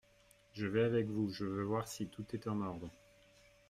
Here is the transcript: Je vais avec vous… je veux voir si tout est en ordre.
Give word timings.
Je 0.53 0.65
vais 0.65 0.81
avec 0.81 1.05
vous… 1.11 1.29
je 1.29 1.43
veux 1.45 1.61
voir 1.61 1.87
si 1.87 2.07
tout 2.07 2.25
est 2.33 2.47
en 2.47 2.59
ordre. 2.63 2.89